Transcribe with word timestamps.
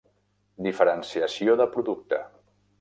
Diferenciació 0.67 1.55
de 1.63 1.71
producte. 1.77 2.23